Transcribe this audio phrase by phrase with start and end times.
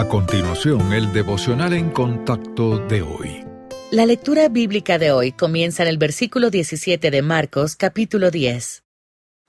[0.00, 3.44] A continuación, el devocional en contacto de hoy.
[3.90, 8.82] La lectura bíblica de hoy comienza en el versículo 17 de Marcos capítulo 10.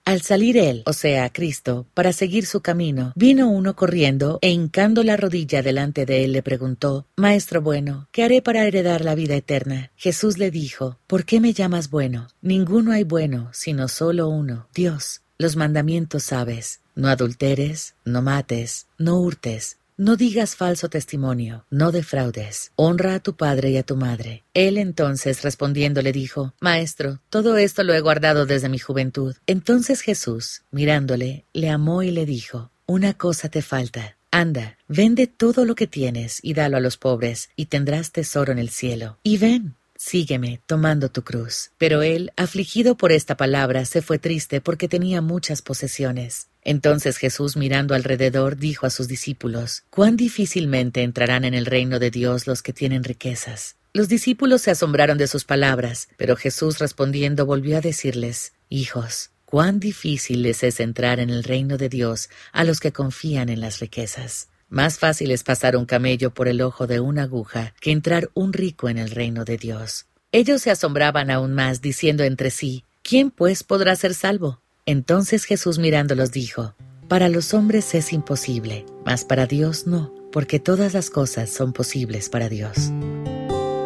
[0.03, 5.03] Al salir él, o sea, Cristo, para seguir su camino, vino uno corriendo e hincando
[5.05, 9.37] la rodilla delante de él le preguntó, Maestro bueno, ¿qué haré para heredar la vida
[9.37, 9.93] eterna?
[9.95, 12.27] Jesús le dijo, ¿por qué me llamas bueno?
[12.41, 15.21] Ninguno hay bueno, sino solo uno, Dios.
[15.37, 22.71] Los mandamientos sabes, no adulteres, no mates, no hurtes, no digas falso testimonio, no defraudes,
[22.75, 24.43] honra a tu padre y a tu madre.
[24.55, 29.35] Él entonces respondiendo le dijo, Maestro, todo esto lo he guardado desde mi juventud.
[29.45, 34.17] Entonces Jesús, mirándole, le amó y le dijo, Una cosa te falta.
[34.31, 38.57] Anda, vende todo lo que tienes y dalo a los pobres, y tendrás tesoro en
[38.57, 39.19] el cielo.
[39.21, 41.69] Y ven, Sígueme, tomando tu cruz.
[41.77, 46.47] Pero él, afligido por esta palabra, se fue triste porque tenía muchas posesiones.
[46.63, 52.09] Entonces Jesús mirando alrededor dijo a sus discípulos, Cuán difícilmente entrarán en el reino de
[52.09, 53.75] Dios los que tienen riquezas.
[53.93, 59.79] Los discípulos se asombraron de sus palabras, pero Jesús respondiendo volvió a decirles, Hijos, cuán
[59.79, 63.79] difícil les es entrar en el reino de Dios a los que confían en las
[63.79, 64.47] riquezas.
[64.71, 68.53] Más fácil es pasar un camello por el ojo de una aguja que entrar un
[68.53, 70.05] rico en el reino de Dios.
[70.31, 74.61] Ellos se asombraban aún más, diciendo entre sí, ¿quién pues podrá ser salvo?
[74.85, 76.73] Entonces Jesús mirándolos dijo,
[77.09, 82.29] Para los hombres es imposible, mas para Dios no, porque todas las cosas son posibles
[82.29, 82.93] para Dios.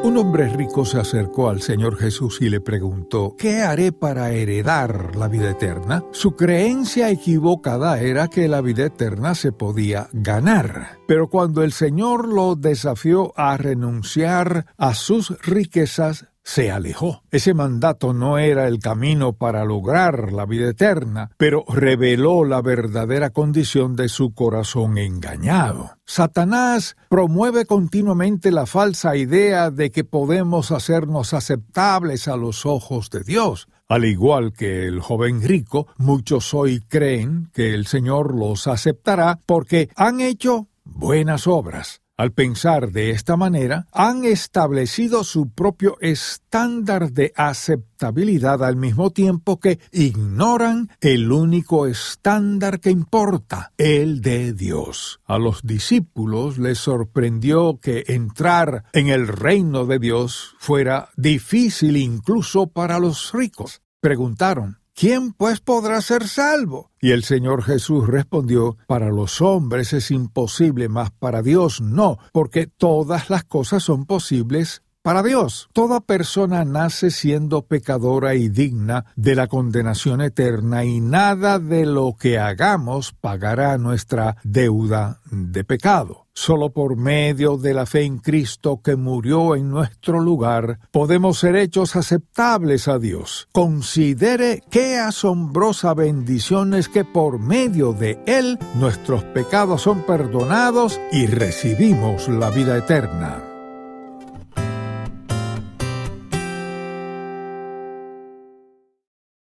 [0.05, 5.15] Un hombre rico se acercó al Señor Jesús y le preguntó, ¿qué haré para heredar
[5.15, 6.03] la vida eterna?
[6.11, 10.99] Su creencia equivocada era que la vida eterna se podía ganar.
[11.07, 17.23] Pero cuando el Señor lo desafió a renunciar a sus riquezas, se alejó.
[17.31, 23.31] Ese mandato no era el camino para lograr la vida eterna, pero reveló la verdadera
[23.31, 25.97] condición de su corazón engañado.
[26.05, 33.23] Satanás promueve continuamente la falsa idea de que podemos hacernos aceptables a los ojos de
[33.23, 33.67] Dios.
[33.87, 39.89] Al igual que el joven rico, muchos hoy creen que el Señor los aceptará porque
[39.95, 42.01] han hecho buenas obras.
[42.17, 49.59] Al pensar de esta manera, han establecido su propio estándar de aceptabilidad al mismo tiempo
[49.59, 55.19] que ignoran el único estándar que importa, el de Dios.
[55.25, 62.67] A los discípulos les sorprendió que entrar en el reino de Dios fuera difícil incluso
[62.67, 63.81] para los ricos.
[63.99, 66.89] Preguntaron, ¿Quién pues podrá ser salvo?
[67.01, 72.67] Y el Señor Jesús respondió, Para los hombres es imposible, mas para Dios no, porque
[72.67, 75.69] todas las cosas son posibles para Dios.
[75.71, 82.15] Toda persona nace siendo pecadora y digna de la condenación eterna y nada de lo
[82.19, 86.25] que hagamos pagará nuestra deuda de pecado.
[86.33, 91.55] Solo por medio de la fe en Cristo que murió en nuestro lugar, podemos ser
[91.55, 93.47] hechos aceptables a Dios.
[93.51, 101.27] Considere qué asombrosa bendición es que por medio de Él nuestros pecados son perdonados y
[101.27, 103.54] recibimos la vida eterna.